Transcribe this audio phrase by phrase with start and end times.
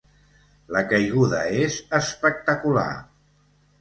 [0.77, 2.89] La caiguda és espectacular.